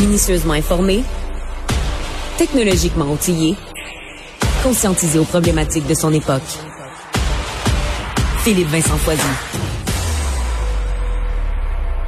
Minutieusement 0.00 0.54
informé, 0.54 1.02
technologiquement 2.36 3.10
outillé, 3.10 3.56
conscientisé 4.62 5.18
aux 5.18 5.24
problématiques 5.24 5.86
de 5.88 5.94
son 5.94 6.12
époque. 6.12 6.42
Philippe 8.38 8.68
Vincent 8.68 8.96
Foisy. 8.98 9.20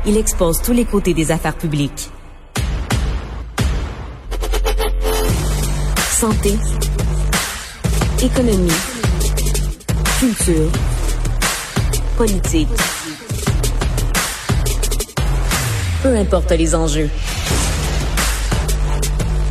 Il 0.07 0.17
expose 0.17 0.63
tous 0.63 0.73
les 0.73 0.85
côtés 0.85 1.15
des 1.15 1.33
affaires 1.33 1.57
publiques. 1.57 2.11
Santé, 6.13 6.57
économie, 8.23 8.71
culture, 10.21 10.71
politique. 12.17 12.69
Peu 16.03 16.17
importe 16.17 16.53
les 16.53 16.75
enjeux. 16.75 17.11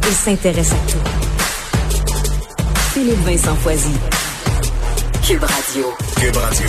Il 0.09 0.15
s'intéresse 0.15 0.71
à 0.71 0.91
tout. 0.91 0.97
Philippe 2.93 3.19
Vincent 3.19 3.53
Foisy. 3.57 3.91
Cube 5.21 5.43
Radio. 5.43 5.85
Cube 6.19 6.35
Radio. 6.35 6.67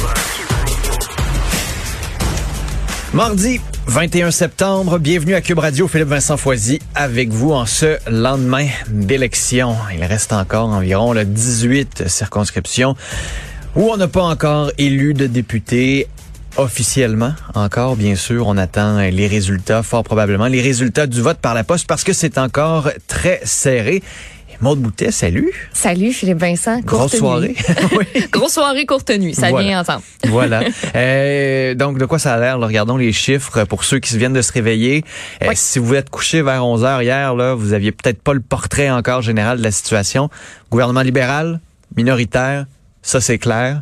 Mardi 3.14 3.60
21 3.86 4.30
septembre, 4.30 4.98
bienvenue 4.98 5.32
à 5.32 5.40
Cube 5.40 5.58
Radio, 5.58 5.88
Philippe 5.88 6.08
Vincent 6.08 6.36
Foisy 6.36 6.80
avec 6.94 7.30
vous 7.30 7.52
en 7.52 7.64
ce 7.64 7.96
lendemain 8.10 8.66
d'élection. 8.88 9.74
Il 9.94 10.04
reste 10.04 10.34
encore 10.34 10.68
environ 10.68 11.14
le 11.14 11.24
18 11.24 12.08
circonscriptions 12.08 12.94
où 13.74 13.90
on 13.90 13.96
n'a 13.96 14.08
pas 14.08 14.24
encore 14.24 14.70
élu 14.76 15.14
de 15.14 15.26
députés 15.26 16.08
officiellement 16.56 17.32
encore, 17.54 17.96
bien 17.96 18.14
sûr, 18.16 18.46
on 18.46 18.56
attend 18.56 18.98
les 18.98 19.26
résultats, 19.26 19.82
fort 19.82 20.04
probablement, 20.04 20.46
les 20.46 20.60
résultats 20.62 21.06
du 21.06 21.20
vote 21.20 21.38
par 21.38 21.54
la 21.54 21.64
poste 21.64 21.86
parce 21.86 22.04
que 22.04 22.12
c'est 22.12 22.38
encore 22.38 22.90
très 23.06 23.40
serré. 23.44 24.02
Maude 24.60 24.78
Boutet, 24.80 25.10
salut. 25.10 25.50
Salut 25.72 26.12
Philippe 26.12 26.36
Vincent. 26.38 26.80
Grosse 26.80 27.16
soirée. 27.16 27.56
Grosse 28.30 28.52
soirée, 28.52 28.84
courte 28.84 29.08
nuit. 29.10 29.34
Ça 29.34 29.48
Voilà. 29.48 29.66
vient 29.66 29.80
ensemble. 29.80 30.02
voilà. 30.28 30.60
Euh, 30.94 31.74
donc, 31.74 31.96
de 31.96 32.04
quoi 32.04 32.18
ça 32.18 32.34
a 32.34 32.38
l'air? 32.38 32.58
là? 32.58 32.66
Regardons 32.66 32.98
les 32.98 33.10
chiffres 33.12 33.64
pour 33.64 33.84
ceux 33.84 34.00
qui 34.00 34.18
viennent 34.18 34.34
de 34.34 34.42
se 34.42 34.52
réveiller. 34.52 35.02
Euh. 35.42 35.52
Si 35.54 35.78
vous 35.78 35.94
êtes 35.94 36.10
couché 36.10 36.42
vers 36.42 36.66
11 36.66 36.84
heures 36.84 37.00
hier, 37.00 37.34
là, 37.34 37.54
vous 37.54 37.72
aviez 37.72 37.90
peut-être 37.90 38.22
pas 38.22 38.34
le 38.34 38.40
portrait 38.40 38.90
encore 38.90 39.22
général 39.22 39.56
de 39.56 39.62
la 39.62 39.70
situation. 39.70 40.28
Gouvernement 40.70 41.00
libéral, 41.02 41.60
minoritaire, 41.96 42.66
ça 43.00 43.22
c'est 43.22 43.38
clair. 43.38 43.80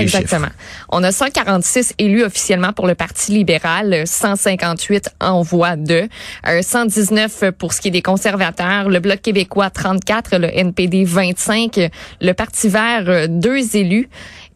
Exactement. 0.00 0.48
On 0.88 1.02
a 1.02 1.12
146 1.12 1.94
élus 1.98 2.24
officiellement 2.24 2.72
pour 2.72 2.86
le 2.86 2.94
Parti 2.94 3.32
libéral, 3.32 4.06
158 4.06 5.10
en 5.20 5.42
voie 5.42 5.76
de, 5.76 6.08
euh, 6.46 6.62
119 6.62 7.50
pour 7.58 7.72
ce 7.72 7.80
qui 7.80 7.88
est 7.88 7.92
des 7.92 8.02
conservateurs, 8.02 8.88
le 8.88 9.00
Bloc 9.00 9.20
québécois 9.20 9.70
34, 9.70 10.38
le 10.38 10.48
NPD 10.48 11.04
25, 11.04 11.90
le 12.20 12.32
Parti 12.32 12.68
vert 12.68 13.04
euh, 13.08 13.26
deux 13.28 13.76
élus 13.76 14.08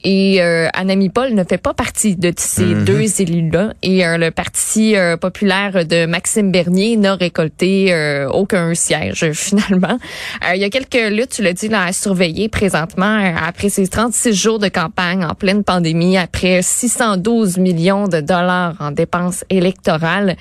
et 0.04 0.42
euh, 0.42 0.68
Anami 0.74 1.08
Paul 1.08 1.34
ne 1.34 1.44
fait 1.44 1.58
pas 1.58 1.74
partie 1.74 2.16
de 2.16 2.32
ces 2.36 2.64
Mhm. 2.64 2.84
deux 2.84 3.20
élus-là 3.20 3.74
et 3.82 4.06
euh, 4.06 4.16
le 4.18 4.30
Parti 4.30 4.96
euh, 4.96 5.16
populaire 5.16 5.84
de 5.84 6.06
Maxime 6.06 6.50
Bernier 6.50 6.96
n'a 6.96 7.14
récolté 7.14 7.92
euh, 7.92 8.28
aucun 8.28 8.74
siège 8.74 9.30
finalement. 9.32 9.98
Euh, 10.48 10.54
il 10.54 10.60
y 10.60 10.64
a 10.64 10.70
quelques 10.70 11.10
luttes, 11.10 11.30
tu 11.30 11.42
l'as 11.42 11.52
dit, 11.52 11.68
là, 11.68 11.84
à 11.84 11.92
surveiller 11.92 12.48
présentement 12.48 13.18
euh, 13.18 13.32
après 13.46 13.68
ces 13.68 13.86
36 13.88 14.32
jours 14.34 14.58
de 14.58 14.68
campagne 14.68 15.24
en 15.24 15.34
pleine 15.34 15.64
pandémie, 15.64 16.16
après 16.16 16.62
612 16.62 17.58
millions 17.58 18.08
de 18.08 18.20
dollars 18.20 18.74
en 18.80 18.90
dépenses 18.92 19.44
électorales. 19.50 20.36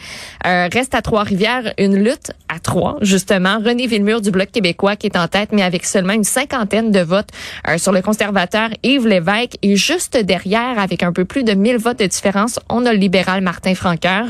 Euh, 0.46 0.68
reste 0.72 0.96
à 0.96 1.02
Trois-Rivières 1.02 1.74
une 1.78 1.96
lutte 1.96 2.32
à 2.48 2.60
trois, 2.60 2.98
justement. 3.02 3.58
René 3.64 3.88
Villemur 3.88 4.22
du 4.22 4.32
Bloc 4.32 4.52
québécois 4.52 4.96
qui 4.96 5.08
est 5.08 5.18
en 5.18 5.28
tête, 5.28 5.50
mais 5.52 5.64
avec 5.64 5.86
seulement 5.86 6.14
une 6.14 6.24
cinquantaine 6.24 6.92
de 6.92 7.00
votes 7.00 7.30
euh, 7.68 7.78
sur 7.78 7.92
le 7.92 8.02
conservateur 8.02 8.70
Yves 8.84 9.08
Lévesque. 9.08 9.49
Et 9.62 9.76
juste 9.76 10.18
derrière, 10.18 10.80
avec 10.80 11.04
un 11.04 11.12
peu 11.12 11.26
plus 11.26 11.44
de 11.44 11.54
1000 11.54 11.78
votes 11.78 12.00
de 12.00 12.06
différence, 12.06 12.60
on 12.70 12.86
a 12.86 12.94
le 12.94 13.00
libéral 13.00 13.42
Martin 13.42 13.76
Franqueur. 13.76 14.26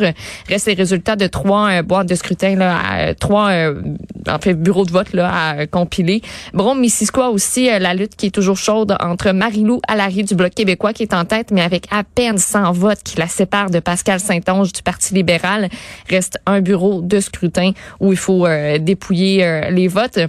Reste 0.48 0.68
les 0.68 0.74
résultats 0.74 1.16
de 1.16 1.28
trois 1.28 1.70
euh, 1.70 1.82
boîtes 1.82 2.08
de 2.08 2.16
scrutin, 2.16 2.56
là, 2.56 3.14
trois 3.16 3.50
euh, 3.50 4.54
bureaux 4.54 4.86
de 4.86 4.92
vote 4.92 5.14
là, 5.14 5.32
à 5.32 5.56
euh, 5.56 5.66
compiler. 5.66 6.22
Brome, 6.54 6.80
Missisquoi 6.80 7.30
aussi, 7.30 7.70
euh, 7.70 7.80
la 7.80 7.94
lutte 7.94 8.16
qui 8.16 8.28
est 8.28 8.32
toujours 8.32 8.58
chaude 8.58 8.96
entre 9.00 9.32
Marilou 9.32 9.80
Allary 9.88 10.24
du 10.24 10.36
Bloc 10.36 10.54
québécois 10.54 10.94
qui 10.94 11.04
est 11.04 11.14
en 11.14 11.26
tête, 11.26 11.52
mais 11.52 11.62
avec 11.62 11.86
à 11.92 12.04
peine 12.04 12.38
100 12.38 12.72
votes 12.74 13.04
qui 13.04 13.18
la 13.18 13.28
séparent 13.28 13.70
de 13.70 13.80
Pascal 13.80 14.20
Saint-Onge 14.20 14.74
du 14.74 14.82
Parti 14.82 15.14
libéral. 15.14 15.70
Reste 16.10 16.40
un 16.46 16.62
bureau 16.62 17.02
de 17.02 17.20
scrutin 17.20 17.72
où 18.00 18.12
il 18.12 18.18
faut 18.18 18.48
dépouiller 18.80 19.70
les 19.72 19.88
votes. 19.88 20.20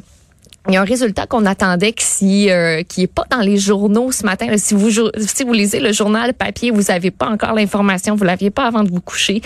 Il 0.68 0.74
y 0.74 0.76
a 0.76 0.82
un 0.82 0.84
résultat 0.84 1.26
qu'on 1.26 1.46
attendait 1.46 1.92
qui 1.92 2.50
euh, 2.50 2.82
qui 2.82 3.04
est 3.04 3.06
pas 3.06 3.24
dans 3.30 3.40
les 3.40 3.56
journaux 3.56 4.12
ce 4.12 4.24
matin. 4.26 4.46
Si 4.58 4.74
vous 4.74 4.90
si 5.16 5.42
vous 5.42 5.52
lisez 5.54 5.80
le 5.80 5.90
journal 5.90 6.34
papier, 6.34 6.70
vous 6.70 6.90
avez 6.90 7.10
pas 7.10 7.28
encore 7.28 7.54
l'information, 7.54 8.14
vous 8.14 8.24
l'aviez 8.24 8.50
pas 8.50 8.66
avant 8.66 8.84
de 8.84 8.90
vous 8.90 9.00
coucher. 9.00 9.40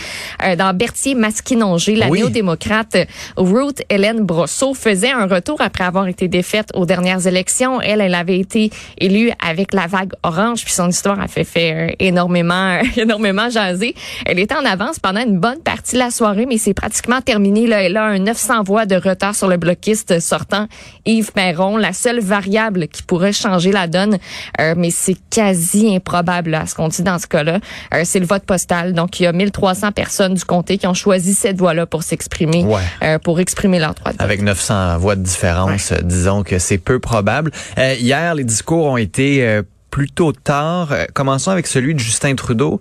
Euh, 0.45 0.57
dans 0.57 0.75
Berthier 0.75 1.15
Masquinongé, 1.15 1.95
la 1.95 2.09
Oui. 2.09 2.19
néo-démocrate 2.19 2.97
Ruth 3.37 3.81
Hélène 3.91 4.23
Brosseau 4.23 4.75
faisait 4.75 5.13
un 5.13 5.27
retour 5.29 5.61
après 5.61 5.85
avoir 5.85 6.09
été 6.09 6.27
défaite 6.27 6.71
aux 6.75 6.85
dernières 6.85 7.25
élections. 7.29 7.81
Elle, 7.81 8.01
elle 8.01 8.15
avait 8.17 8.41
été 8.41 8.71
élue 8.99 9.31
avec 9.39 9.73
la 9.73 9.87
vague 9.87 10.15
orange, 10.25 10.65
puis 10.65 10.73
son 10.75 10.89
histoire 10.89 11.21
a 11.21 11.29
fait, 11.29 11.45
fait 11.45 11.73
euh, 11.75 11.95
énormément 12.01 12.81
énormément 12.97 13.49
jaser. 13.51 13.95
Elle 14.27 14.41
était 14.41 14.57
en 14.57 14.65
avance 14.65 14.99
pendant 14.99 15.21
une 15.21 15.39
bonne 15.39 15.61
partie 15.84 15.97
de 15.97 16.00
la 16.00 16.11
soirée, 16.11 16.47
mais 16.47 16.56
c'est 16.56 16.72
pratiquement 16.72 17.21
terminé. 17.21 17.67
Là, 17.67 17.83
elle 17.83 17.99
a 17.99 18.05
un 18.05 18.19
900 18.19 18.62
voix 18.62 18.87
de 18.87 18.95
retard 18.97 19.34
sur 19.34 19.49
le 19.49 19.59
bloquiste 19.59 20.19
sortant 20.19 20.67
Yves 21.05 21.33
Perron, 21.33 21.77
la 21.77 21.93
seule 21.93 22.21
variable 22.21 22.89
qui 22.89 23.03
pourrait 23.03 23.34
changer 23.34 23.71
la 23.71 23.87
donne, 23.87 24.17
euh, 24.62 24.72
mais 24.78 24.89
c'est 24.91 25.17
quasi 25.28 25.95
improbable 25.95 26.53
là, 26.53 26.65
ce 26.65 26.75
qu'on 26.75 26.89
dit 26.89 27.03
dans 27.03 27.19
ce 27.19 27.27
cas-là. 27.27 27.59
Euh, 27.93 28.00
c'est 28.05 28.19
le 28.19 28.25
vote 28.25 28.45
postal. 28.45 28.95
Donc, 28.95 29.21
il 29.21 29.25
y 29.25 29.27
a 29.27 29.33
1300 29.33 29.93
personnes 29.93 30.33
du 30.33 30.45
comté 30.47 30.78
qui 30.78 30.87
ont 30.87 30.95
choisi 30.95 31.34
cette 31.34 31.59
voie-là 31.59 31.84
pour 31.84 32.03
s'exprimer, 32.03 32.65
Ouais. 32.65 32.81
euh, 33.03 33.19
pour 33.19 33.39
exprimer 33.39 33.78
leur 33.78 33.93
droit 33.93 34.12
de 34.12 34.16
vote. 34.16 34.22
Avec 34.25 34.41
900 34.41 34.97
voix 34.97 35.16
de 35.16 35.22
différence, 35.22 35.93
disons 36.03 36.45
que 36.45 36.59
c'est 36.59 36.78
peu 36.78 36.99
probable. 36.99 37.51
Euh, 37.77 37.93
hier, 37.99 38.34
les 38.34 38.45
discours 38.45 38.87
ont 38.87 38.97
été 38.97 39.47
euh, 39.47 39.61
plutôt 39.91 40.33
tard. 40.33 40.93
Euh, 40.93 41.05
commençons 41.12 41.51
avec 41.51 41.66
celui 41.66 41.93
de 41.95 41.99
Justin 42.01 42.34
Trudeau. 42.37 42.81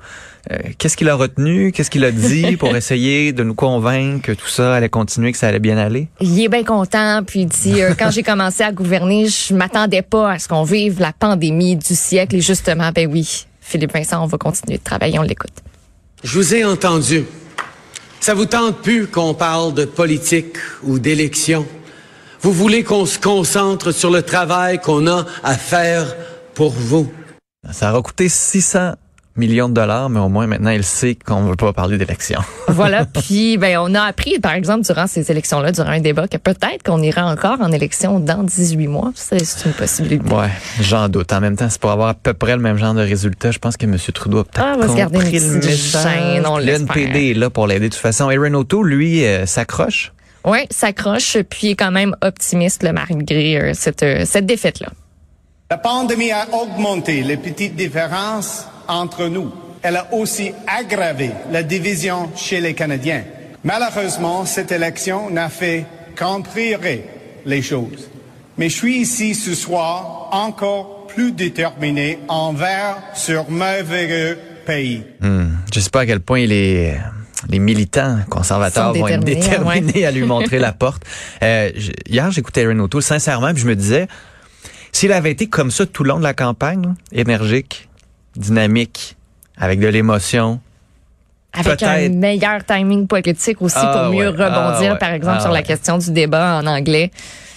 Euh, 0.52 0.58
Qu'est-ce 0.78 0.98
qu'il 0.98 1.10
a 1.10 1.16
retenu? 1.16 1.72
Qu'est-ce 1.72 1.90
qu'il 1.90 2.04
a 2.04 2.12
dit 2.12 2.58
pour 2.60 2.76
essayer 2.76 3.32
de 3.32 3.44
nous 3.44 3.56
convaincre 3.56 4.22
que 4.22 4.32
tout 4.34 4.48
ça 4.48 4.76
allait 4.76 4.90
continuer, 4.90 5.32
que 5.32 5.38
ça 5.38 5.48
allait 5.48 5.60
bien 5.60 5.78
aller? 5.78 6.10
Il 6.20 6.42
est 6.42 6.50
bien 6.50 6.64
content, 6.64 7.22
puis 7.26 7.42
il 7.42 7.48
dit 7.48 7.82
euh, 7.82 7.94
quand 7.98 8.12
j'ai 8.12 8.24
commencé 8.24 8.64
à 8.64 8.72
gouverner, 8.72 9.28
je 9.28 9.54
m'attendais 9.54 10.02
pas 10.02 10.32
à 10.32 10.40
ce 10.40 10.48
qu'on 10.48 10.64
vive 10.64 11.00
la 11.00 11.14
pandémie 11.14 11.76
du 11.76 11.96
siècle. 11.96 12.36
Et 12.36 12.42
justement, 12.42 12.92
ben 12.94 13.10
oui, 13.12 13.46
Philippe 13.62 13.94
Vincent, 13.94 14.24
on 14.24 14.28
va 14.28 14.38
continuer 14.38 14.78
de 14.78 14.84
travailler, 14.84 15.18
on 15.20 15.24
l'écoute. 15.24 15.54
Je 16.24 16.38
vous 16.38 16.56
ai 16.56 16.66
entendu. 16.66 17.26
Ça 18.20 18.34
vous 18.34 18.46
tente 18.46 18.78
plus 18.82 19.08
qu'on 19.08 19.34
parle 19.34 19.74
de 19.74 19.84
politique 19.84 20.56
ou 20.84 20.98
d'élection? 20.98 21.66
Vous 22.42 22.54
voulez 22.54 22.84
qu'on 22.84 23.06
se 23.06 23.20
concentre 23.20 23.92
sur 23.92 24.10
le 24.10 24.22
travail 24.22 24.80
qu'on 24.80 25.08
a 25.08 25.26
à 25.44 25.56
faire 25.56 26.16
pour 26.54 26.72
vous? 26.72 27.12
Ça 27.72 27.92
aura 27.92 28.02
coûté 28.02 28.28
600 28.30 28.94
millions 29.36 29.68
de 29.70 29.74
dollars, 29.74 30.10
mais 30.10 30.20
au 30.20 30.30
moins 30.30 30.46
maintenant, 30.48 30.70
il 30.72 30.84
sait 30.84 31.16
qu'on 31.16 31.42
ne 31.44 31.50
veut 31.50 31.56
pas 31.56 31.74
parler 31.74 31.98
d'élection. 31.98 32.40
Voilà, 32.68 33.06
puis 33.06 33.58
ben 33.58 33.78
on 33.80 33.94
a 33.94 34.02
appris 34.02 34.40
par 34.40 34.54
exemple 34.54 34.84
durant 34.84 35.06
ces 35.06 35.30
élections-là, 35.30 35.72
durant 35.72 35.90
un 35.90 36.00
débat, 36.00 36.28
que 36.28 36.38
peut-être 36.38 36.82
qu'on 36.84 37.02
ira 37.04 37.26
encore 37.26 37.62
en 37.62 37.72
élection 37.72 38.20
dans 38.20 38.42
18 38.44 38.88
mois. 38.88 39.12
C'est 39.16 39.44
c'est 39.46 39.66
une 39.68 39.74
possibilité. 39.74 40.34
Ouais, 40.34 40.50
j'en 40.82 41.08
doute. 41.08 41.32
En 41.34 41.40
même 41.40 41.56
temps, 41.56 41.70
c'est 41.70 41.80
pour 41.80 41.92
avoir 41.92 42.10
à 42.10 42.14
peu 42.16 42.34
près 42.34 42.56
le 42.56 42.62
même 42.62 42.78
genre 42.78 42.96
de 42.96 43.02
résultat. 43.02 43.52
Je 43.52 43.60
pense 43.60 43.78
que 43.78 43.86
M. 43.86 43.96
Trudeau 44.14 44.40
a 44.40 44.44
peut-être 44.44 44.66
Ah, 44.66 44.74
on 44.76 44.80
va 44.80 44.88
se 44.88 44.96
garder 44.98 45.18
une 45.18 45.24
compris 45.24 45.40
le 45.40 45.60
petite 45.60 45.70
message. 45.70 46.04
gêne, 46.34 46.46
on 46.48 46.58
Le 46.58 46.64
l'espère. 46.66 46.98
NPD 46.98 47.30
est 47.32 47.34
là 47.36 47.50
pour 47.52 47.68
l'aider 47.68 47.90
de 47.90 47.94
toute 47.94 48.02
façon. 48.02 48.30
Aaron 48.30 48.54
O'Toole, 48.56 48.88
lui, 48.90 49.24
euh, 49.26 49.46
s'accroche? 49.46 50.12
Oui, 50.46 50.60
s'accroche, 50.72 51.38
puis 51.50 51.68
il 51.68 51.70
est 51.72 51.76
quand 51.76 51.92
même 51.92 52.16
optimiste 52.22 52.82
là, 52.84 52.92
malgré 52.92 53.58
euh, 53.62 53.72
cette, 53.76 54.02
euh, 54.04 54.24
cette 54.26 54.46
défaite-là. 54.48 54.90
La 55.70 55.78
pandémie 55.78 56.32
a 56.32 56.48
augmenté 56.54 57.22
les 57.22 57.38
petites 57.38 57.76
différences 57.76 58.68
entre 58.88 59.28
nous. 59.28 59.52
Elle 59.82 59.98
a 59.98 60.14
aussi 60.14 60.52
aggravé 60.68 61.32
la 61.52 61.64
division 61.64 62.30
chez 62.36 62.62
les 62.62 62.74
Canadiens. 62.74 63.24
Malheureusement, 63.64 64.46
cette 64.46 64.72
élection 64.72 65.30
n'a 65.30 65.50
fait 65.50 65.86
qu'empirer 66.16 67.06
les 67.46 67.62
choses. 67.62 68.10
Mais 68.58 68.70
je 68.70 68.76
suis 68.76 68.98
ici 68.98 69.36
ce 69.36 69.56
soir 69.56 70.30
encore 70.32 71.08
plus 71.08 71.32
déterminé 71.32 72.20
envers 72.28 72.98
ce 73.14 73.50
merveilleux 73.52 74.38
pays. 74.66 75.04
Je 75.22 75.80
sais 75.80 75.90
pas 75.90 76.02
à 76.02 76.06
quel 76.06 76.20
point 76.20 76.46
les, 76.46 76.96
les 77.50 77.60
militants 77.60 78.20
conservateurs 78.30 78.94
vont 78.94 79.08
être 79.08 79.24
déterminés, 79.24 79.82
déterminés 79.82 80.06
à 80.06 80.12
lui 80.12 80.24
montrer 80.26 80.60
la 80.60 80.72
porte. 80.72 81.04
Euh, 81.42 81.72
hier, 82.08 82.32
j'écoutais 82.32 82.66
Aaron 82.66 82.80
O'Toole, 82.80 83.04
sincèrement, 83.04 83.54
puis 83.54 83.64
je 83.64 83.68
me 83.68 83.76
disais, 83.76 84.08
s'il 84.92 85.12
avait 85.12 85.32
été 85.32 85.48
comme 85.48 85.72
ça 85.72 85.86
tout 85.86 86.04
le 86.04 86.10
long 86.10 86.20
de 86.20 86.24
la 86.24 86.34
campagne, 86.34 86.94
énergique, 87.12 87.90
dynamique, 88.36 89.16
avec 89.58 89.80
de 89.80 89.88
l'émotion, 89.88 90.60
Avec 91.56 91.84
un 91.84 92.10
meilleur 92.10 92.66
timing 92.66 93.06
politique 93.06 93.62
aussi 93.62 93.76
Ah, 93.78 94.06
pour 94.06 94.12
mieux 94.14 94.28
ouais. 94.30 94.44
rebondir, 94.46 94.90
Ah, 94.90 94.94
ouais. 94.94 94.98
par 94.98 95.12
exemple, 95.12 95.38
Ah, 95.38 95.42
sur 95.42 95.52
la 95.52 95.60
ouais. 95.60 95.64
question 95.64 96.00
du 96.00 96.12
débat 96.12 96.60
en 96.62 96.66
anglais. 96.66 97.12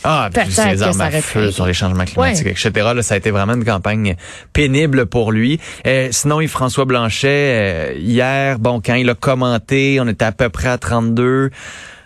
Ah, 0.04 0.28
puis 0.32 0.44
que 0.54 0.82
armes 0.82 1.00
à 1.00 1.10
feu 1.10 1.50
sur 1.50 1.66
les 1.66 1.72
changements 1.72 2.04
climatiques, 2.04 2.44
Ouais. 2.46 2.52
etc. 2.52 2.70
Là, 2.94 3.02
ça 3.02 3.14
a 3.14 3.16
été 3.16 3.30
vraiment 3.30 3.54
une 3.54 3.64
campagne 3.64 4.14
pénible 4.52 5.06
pour 5.06 5.32
lui. 5.32 5.58
Euh, 5.86 6.08
sinon, 6.12 6.40
Yves-François 6.40 6.84
Blanchet, 6.84 7.26
euh, 7.26 7.94
hier, 7.98 8.58
bon, 8.58 8.80
quand 8.84 8.94
il 8.94 9.08
a 9.10 9.14
commenté, 9.14 9.98
on 10.00 10.06
était 10.06 10.26
à 10.26 10.32
peu 10.32 10.48
près 10.50 10.68
à 10.68 10.78
32. 10.78 11.50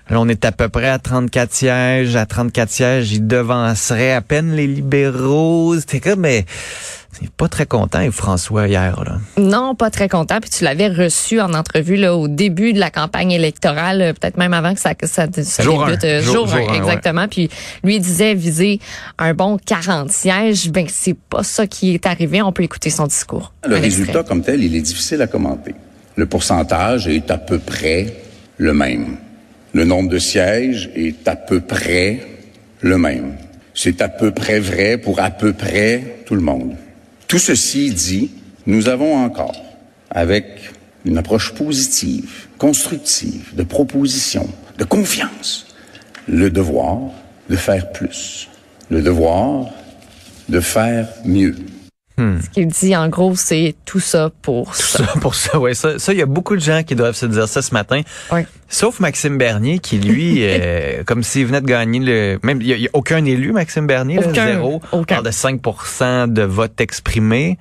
Là, 0.09 0.19
on 0.21 0.29
est 0.29 0.45
à 0.45 0.53
peu 0.53 0.69
près 0.69 0.89
à 0.89 0.99
34 0.99 1.53
sièges. 1.53 2.17
À 2.17 2.25
34 2.25 2.71
sièges, 2.71 3.13
il 3.13 3.27
devancerait 3.27 4.13
à 4.13 4.21
peine 4.23 4.53
les 4.55 4.67
libéraux. 4.67 5.75
C'était 5.79 6.01
comme, 6.01 6.21
mais 6.21 6.47
il 7.21 7.27
est 7.27 7.31
pas 7.31 7.49
très 7.49 7.67
content, 7.67 8.01
Yves-François, 8.01 8.69
hier. 8.69 9.03
Là. 9.05 9.19
Non, 9.37 9.75
pas 9.75 9.91
très 9.91 10.09
content. 10.09 10.39
Puis 10.41 10.49
tu 10.51 10.65
l'avais 10.65 10.89
reçu 10.89 11.41
en 11.41 11.53
entrevue 11.55 11.97
là 11.97 12.15
au 12.15 12.29
début 12.29 12.73
de 12.73 12.79
la 12.79 12.91
campagne 12.91 13.33
électorale, 13.33 14.01
euh, 14.03 14.13
peut-être 14.13 14.37
même 14.37 14.55
avant 14.55 14.75
que 14.75 14.81
ça, 14.81 14.95
que 14.95 15.07
ça, 15.07 15.27
ça 15.43 15.63
Jour 15.63 15.85
débute. 15.87 16.05
un. 16.05 16.09
euh, 16.09 16.23
Jour- 16.23 16.47
Jour, 16.47 16.59
jour 16.59 16.71
un, 16.71 16.73
un, 16.73 16.77
exactement. 16.77 17.29
Puis 17.29 17.51
lui 17.85 17.99
disait 18.01 18.35
viser 18.35 18.81
un 19.19 19.35
bon 19.35 19.59
40 19.65 20.11
sièges. 20.13 20.71
Ben 20.71 20.87
c'est 20.89 21.17
pas 21.17 21.43
ça 21.43 21.67
qui 21.67 21.95
est 21.95 22.07
arrivé. 22.07 22.41
On 22.43 22.53
peut 22.53 22.63
écouter 22.63 22.91
son 22.91 23.07
discours. 23.07 23.53
Le 23.67 23.77
Un 23.77 23.81
résultat 23.81 24.23
comme 24.23 24.43
tel, 24.43 24.63
il 24.63 24.75
est 24.77 24.81
difficile 24.81 25.21
à 25.21 25.27
commenter. 25.27 25.75
Le 26.17 26.27
pourcentage 26.27 27.09
est 27.09 27.31
à 27.31 27.39
peu 27.39 27.59
près 27.59 28.15
le 28.57 28.73
même. 28.73 29.17
Le 29.73 29.85
nombre 29.85 30.09
de 30.09 30.19
sièges 30.19 30.91
est 30.95 31.27
à 31.29 31.37
peu 31.37 31.61
près 31.61 32.21
le 32.81 32.99
même. 32.99 33.35
C'est 33.75 34.03
à 34.03 34.09
peu 34.09 34.31
près 34.33 34.59
vrai 34.59 34.99
pour 34.99 35.21
à 35.21 35.31
peu 35.31 35.53
près 35.53 36.23
tout 36.27 36.35
le 36.35 36.41
monde. 36.41 36.75
Tout 37.31 37.39
ceci 37.39 37.93
dit, 37.93 38.33
nous 38.67 38.89
avons 38.89 39.15
encore, 39.15 39.55
avec 40.11 40.73
une 41.05 41.17
approche 41.17 41.55
positive, 41.55 42.49
constructive, 42.59 43.55
de 43.55 43.63
proposition, 43.63 44.49
de 44.79 44.83
confiance, 44.83 45.69
le 46.27 46.51
devoir 46.51 46.99
de 47.49 47.55
faire 47.55 47.93
plus, 47.93 48.49
le 48.91 49.01
devoir 49.01 49.69
de 50.49 50.59
faire 50.59 51.07
mieux. 51.25 51.55
Ce 52.43 52.51
qu'il 52.51 52.67
dit 52.67 52.97
en 52.97 53.09
gros, 53.09 53.35
c'est 53.35 53.75
tout 53.85 54.01
ça 54.01 54.31
pour 54.43 54.75
ça. 54.75 55.05
Ça, 55.05 55.13
pour 55.21 55.35
ça, 55.35 55.59
ouais, 55.59 55.75
ça, 55.75 55.99
ça, 55.99 56.13
il 56.13 56.19
y 56.19 56.23
a 56.23 56.27
beaucoup 56.27 56.57
de 56.57 56.61
gens 56.61 56.83
qui 56.83 56.95
doivent 56.95 57.17
se 57.17 57.27
dire 57.27 57.49
ça 57.49 57.63
ce 57.63 57.73
matin. 57.73 58.03
Ouais. 58.31 58.47
Sauf 58.69 59.01
Maxime 59.01 59.39
Bernier, 59.39 59.79
qui 59.79 59.99
lui, 59.99 60.39
euh, 60.41 61.03
comme 61.05 61.23
s'il 61.23 61.47
venait 61.47 61.61
de 61.61 61.67
gagner 61.67 62.01
le, 62.01 62.39
même 62.43 62.61
il 62.61 62.69
y 62.69 62.87
a, 62.87 62.91
aucun 62.93 63.25
élu 63.25 63.53
Maxime 63.53 63.87
Bernier, 63.87 64.17
là, 64.17 64.29
Aucun, 64.29 64.47
zéro, 64.47 64.83
aucun. 64.93 65.17
parle 65.17 65.27
de 65.27 65.31
5% 65.31 66.33
de 66.33 66.43
votes 66.43 66.81
exprimés. 66.81 67.59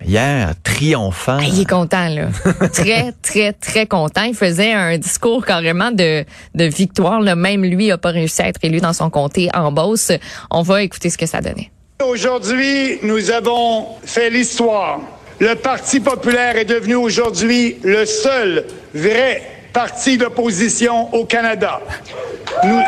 Mais 0.00 0.06
Hier, 0.08 0.54
triomphant. 0.64 1.38
Ah, 1.40 1.44
il 1.46 1.60
est 1.60 1.68
content, 1.68 2.08
là. 2.08 2.28
très, 2.72 3.12
très, 3.22 3.52
très 3.52 3.86
content. 3.86 4.22
Il 4.24 4.34
faisait 4.34 4.72
un 4.72 4.98
discours 4.98 5.44
carrément 5.44 5.90
de, 5.90 6.24
de 6.54 6.64
victoire. 6.64 7.20
Là. 7.20 7.36
Même 7.36 7.64
lui 7.64 7.88
n'a 7.88 7.98
pas 7.98 8.10
réussi 8.10 8.42
à 8.42 8.48
être 8.48 8.60
élu 8.62 8.80
dans 8.80 8.92
son 8.92 9.10
comté 9.10 9.48
en 9.54 9.70
Beauce. 9.70 10.12
On 10.50 10.62
va 10.62 10.82
écouter 10.82 11.10
ce 11.10 11.18
que 11.18 11.26
ça 11.26 11.40
donnait. 11.40 11.70
Aujourd'hui, 12.04 12.98
nous 13.02 13.30
avons 13.30 13.86
fait 14.04 14.28
l'histoire. 14.28 15.00
Le 15.38 15.54
Parti 15.54 16.00
populaire 16.00 16.56
est 16.56 16.64
devenu 16.64 16.96
aujourd'hui 16.96 17.78
le 17.82 18.04
seul 18.04 18.66
vrai 18.92 19.42
parti 19.72 20.18
d'opposition 20.18 21.14
au 21.14 21.24
Canada. 21.24 21.80
Nous... 22.64 22.80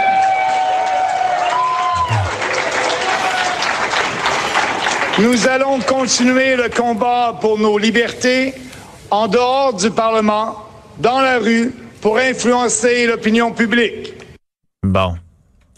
Allons 5.49 5.79
continuer 5.81 6.57
le 6.57 6.69
combat 6.69 7.39
pour 7.41 7.59
nos 7.59 7.79
libertés 7.79 8.53
en 9.11 9.29
dehors 9.29 9.73
du 9.73 9.91
Parlement, 9.91 10.57
dans 10.99 11.21
la 11.21 11.39
rue, 11.39 11.73
pour 12.01 12.19
influencer 12.19 13.07
l'opinion 13.07 13.53
publique. 13.53 14.15
Bon. 14.83 15.15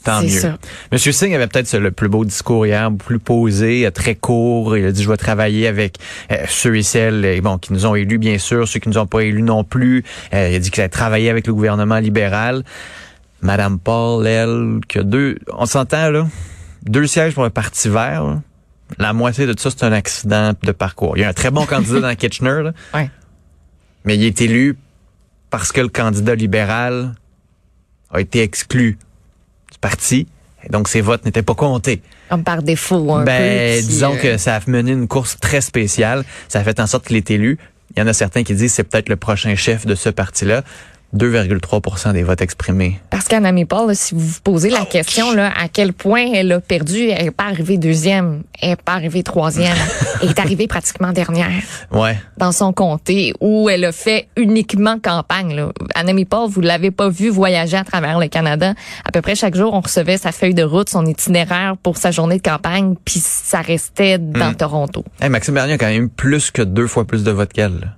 Tant 0.06 0.22
mieux. 0.22 0.28
ça. 0.28 0.56
Monsieur 0.92 1.12
Singh 1.12 1.34
avait 1.34 1.46
peut-être 1.48 1.76
le 1.76 1.90
plus 1.90 2.08
beau 2.08 2.24
discours 2.24 2.64
hier, 2.66 2.90
plus 2.96 3.18
posé, 3.18 3.84
euh, 3.86 3.90
très 3.90 4.14
court. 4.14 4.76
Il 4.78 4.86
a 4.86 4.92
dit 4.92 5.02
je 5.02 5.08
vais 5.10 5.16
travailler 5.18 5.66
avec 5.66 5.98
euh, 6.32 6.36
ceux 6.48 6.76
et 6.76 6.82
celles 6.82 7.24
euh, 7.24 7.40
bon 7.42 7.58
qui 7.58 7.72
nous 7.74 7.84
ont 7.86 7.94
élus 7.94 8.18
bien 8.18 8.38
sûr, 8.38 8.66
ceux 8.66 8.80
qui 8.80 8.88
nous 8.88 8.98
ont 8.98 9.06
pas 9.06 9.20
élus 9.20 9.42
non 9.42 9.64
plus. 9.64 10.04
Euh, 10.32 10.48
il 10.50 10.54
a 10.54 10.58
dit 10.58 10.70
qu'il 10.70 10.80
allait 10.80 10.88
travailler 10.88 11.28
avec 11.28 11.46
le 11.46 11.52
gouvernement 11.54 11.98
libéral. 11.98 12.62
Madame 13.42 13.78
Paul, 13.78 14.26
elle, 14.26 14.80
que 14.88 14.98
deux, 15.00 15.36
on 15.52 15.66
s'entend 15.66 16.08
là, 16.10 16.26
deux 16.84 17.06
sièges 17.06 17.34
pour 17.34 17.44
le 17.44 17.50
Parti 17.50 17.88
Vert. 17.88 18.24
là. 18.24 18.40
La 18.98 19.12
moitié 19.12 19.46
de 19.46 19.58
ça 19.58 19.70
c'est 19.70 19.82
un 19.84 19.92
accident 19.92 20.52
de 20.62 20.72
parcours. 20.72 21.16
Il 21.16 21.20
y 21.20 21.24
a 21.24 21.28
un 21.28 21.32
très 21.32 21.50
bon 21.50 21.66
candidat 21.66 22.00
dans 22.00 22.14
Kitchener, 22.16 22.62
là, 22.62 22.72
Ouais. 22.94 23.10
mais 24.04 24.14
il 24.16 24.22
est 24.24 24.40
élu 24.40 24.76
parce 25.50 25.72
que 25.72 25.80
le 25.80 25.88
candidat 25.88 26.34
libéral 26.36 27.14
a 28.12 28.20
été 28.20 28.42
exclu 28.42 28.96
du 29.72 29.78
parti. 29.78 30.26
Et 30.64 30.68
donc, 30.68 30.88
ses 30.88 31.00
votes 31.00 31.24
n'étaient 31.24 31.42
pas 31.42 31.54
comptés. 31.54 32.02
Comme 32.28 32.42
par 32.42 32.62
défaut, 32.62 33.12
un 33.12 33.24
ben, 33.24 33.80
peu. 33.80 33.86
disons 33.86 34.14
euh, 34.14 34.18
que 34.18 34.36
ça 34.36 34.56
a 34.56 34.60
mené 34.66 34.92
une 34.92 35.06
course 35.06 35.38
très 35.38 35.60
spéciale. 35.60 36.24
Ça 36.48 36.58
a 36.58 36.64
fait 36.64 36.80
en 36.80 36.86
sorte 36.86 37.06
qu'il 37.06 37.16
est 37.16 37.30
élu. 37.30 37.58
Il 37.94 38.00
y 38.00 38.02
en 38.02 38.06
a 38.08 38.12
certains 38.12 38.42
qui 38.42 38.54
disent 38.54 38.72
que 38.72 38.76
c'est 38.76 38.84
peut-être 38.84 39.08
le 39.08 39.16
prochain 39.16 39.54
chef 39.54 39.86
de 39.86 39.94
ce 39.94 40.08
parti-là. 40.08 40.64
2,3% 41.16 42.12
des 42.12 42.22
votes 42.22 42.40
exprimés. 42.40 43.00
Parce 43.10 43.26
qu'Anami 43.26 43.64
Paul, 43.64 43.94
si 43.96 44.14
vous 44.14 44.20
vous 44.20 44.40
posez 44.44 44.70
la 44.70 44.84
question 44.84 45.32
là, 45.32 45.50
à 45.58 45.68
quel 45.68 45.92
point 45.92 46.26
elle 46.34 46.52
a 46.52 46.60
perdu, 46.60 47.08
elle 47.08 47.24
n'est 47.26 47.30
pas 47.30 47.44
arrivée 47.44 47.78
deuxième, 47.78 48.42
elle 48.60 48.70
n'est 48.70 48.76
pas 48.76 48.92
arrivée 48.92 49.22
troisième, 49.22 49.76
elle 50.22 50.30
est 50.30 50.38
arrivée 50.38 50.66
pratiquement 50.66 51.12
dernière 51.12 51.50
Ouais. 51.90 52.16
dans 52.36 52.52
son 52.52 52.72
comté 52.72 53.32
où 53.40 53.68
elle 53.68 53.84
a 53.84 53.92
fait 53.92 54.28
uniquement 54.36 54.98
campagne. 54.98 55.54
Là. 55.54 55.72
Anami 55.94 56.24
Paul, 56.24 56.48
vous 56.48 56.60
l'avez 56.60 56.90
pas 56.90 57.08
vu 57.08 57.28
voyager 57.28 57.76
à 57.76 57.84
travers 57.84 58.18
le 58.18 58.28
Canada. 58.28 58.74
À 59.04 59.12
peu 59.12 59.22
près 59.22 59.34
chaque 59.34 59.54
jour, 59.56 59.72
on 59.74 59.80
recevait 59.80 60.18
sa 60.18 60.32
feuille 60.32 60.54
de 60.54 60.62
route, 60.62 60.88
son 60.88 61.06
itinéraire 61.06 61.76
pour 61.82 61.96
sa 61.96 62.10
journée 62.10 62.36
de 62.38 62.42
campagne, 62.42 62.94
puis 63.04 63.20
ça 63.20 63.60
restait 63.60 64.18
dans 64.18 64.54
Toronto. 64.54 65.04
Hey, 65.20 65.28
Maxime 65.30 65.54
Bernier 65.54 65.74
a 65.74 65.78
quand 65.78 65.86
même 65.86 66.04
eu 66.04 66.08
plus 66.08 66.50
que 66.50 66.62
deux 66.62 66.86
fois 66.86 67.04
plus 67.06 67.24
de 67.24 67.30
votes 67.30 67.52
qu'elle. 67.52 67.96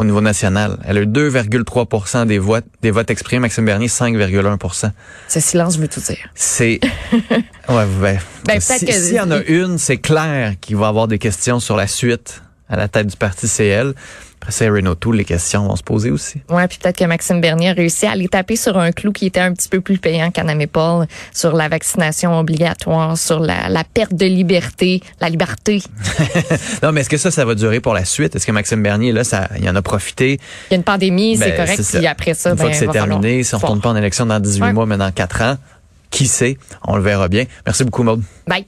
Au 0.00 0.04
niveau 0.04 0.22
national. 0.22 0.78
Elle 0.86 0.96
a 0.96 1.00
eu 1.02 1.06
2,3% 1.06 2.26
des 2.26 2.38
votes, 2.38 2.64
des 2.80 2.90
votes 2.90 3.10
exprimés. 3.10 3.40
Maxime 3.40 3.66
Bernier, 3.66 3.86
5,1% 3.88 4.90
Ce 5.28 5.40
silence 5.40 5.76
veut 5.78 5.88
tout 5.88 6.00
dire. 6.00 6.28
C'est. 6.34 6.80
Ouais, 7.68 7.84
ben. 8.00 8.18
Ben, 8.46 8.60
si- 8.60 8.66
peut-être 8.68 8.86
que- 8.86 8.92
S'il 8.92 9.14
y 9.14 9.20
en 9.20 9.30
a 9.30 9.42
une, 9.42 9.76
c'est 9.78 9.98
clair 9.98 10.54
qu'il 10.60 10.76
va 10.76 10.88
avoir 10.88 11.06
des 11.06 11.18
questions 11.18 11.60
sur 11.60 11.76
la 11.76 11.86
suite 11.86 12.42
à 12.68 12.76
la 12.76 12.88
tête 12.88 13.06
du 13.08 13.16
parti 13.16 13.46
CL. 13.46 13.92
Après 14.42 14.52
ça, 14.52 14.64
Renault 14.70 14.94
Tool, 14.94 15.16
les 15.16 15.26
questions 15.26 15.66
vont 15.68 15.76
se 15.76 15.82
poser 15.82 16.10
aussi. 16.10 16.40
Ouais, 16.48 16.66
puis 16.66 16.78
peut-être 16.78 16.96
que 16.96 17.04
Maxime 17.04 17.42
Bernier 17.42 17.70
a 17.70 17.72
réussi 17.74 18.06
à 18.06 18.12
aller 18.12 18.26
taper 18.26 18.56
sur 18.56 18.78
un 18.78 18.90
clou 18.90 19.12
qui 19.12 19.26
était 19.26 19.40
un 19.40 19.52
petit 19.52 19.68
peu 19.68 19.82
plus 19.82 19.98
payant 19.98 20.30
qu'Anami 20.30 20.66
Paul, 20.66 21.06
sur 21.34 21.54
la 21.54 21.68
vaccination 21.68 22.38
obligatoire, 22.38 23.18
sur 23.18 23.38
la, 23.40 23.68
la 23.68 23.84
perte 23.84 24.14
de 24.14 24.24
liberté, 24.24 25.02
la 25.20 25.28
liberté. 25.28 25.82
Non, 26.82 26.92
mais 26.92 27.02
est-ce 27.02 27.10
que 27.10 27.18
ça, 27.18 27.30
ça 27.30 27.44
va 27.44 27.54
durer 27.54 27.80
pour 27.80 27.92
la 27.92 28.04
suite? 28.06 28.34
Est-ce 28.34 28.46
que 28.46 28.52
Maxime 28.52 28.82
Bernier, 28.82 29.12
là, 29.12 29.24
ça, 29.24 29.48
il 29.60 29.68
en 29.68 29.76
a 29.76 29.82
profité? 29.82 30.40
Il 30.70 30.72
y 30.72 30.74
a 30.74 30.76
une 30.76 30.84
pandémie, 30.84 31.36
c'est 31.36 31.50
Ben, 31.50 31.56
correct, 31.56 31.82
puis 31.92 32.06
après 32.06 32.32
ça, 32.34 32.50
Une 32.52 32.56
fois 32.56 32.66
ben, 32.66 32.72
que 32.72 32.78
c'est 32.78 32.88
terminé, 32.88 33.42
si 33.42 33.54
on 33.54 33.58
voir. 33.58 33.72
retourne 33.72 33.82
pas 33.82 33.90
en 33.90 33.96
élection 33.96 34.24
dans 34.24 34.40
18 34.40 34.62
Ouais. 34.62 34.72
mois, 34.72 34.86
mais 34.86 34.96
dans 34.96 35.10
4 35.12 35.42
ans, 35.42 35.56
qui 36.10 36.26
sait? 36.26 36.56
On 36.86 36.96
le 36.96 37.02
verra 37.02 37.28
bien. 37.28 37.44
Merci 37.66 37.84
beaucoup, 37.84 38.02
Maude. 38.04 38.22
Bye. 38.46 38.64